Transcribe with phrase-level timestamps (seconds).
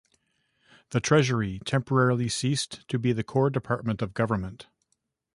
[0.89, 4.65] The Treasury temporarily ceased to be the core department of government.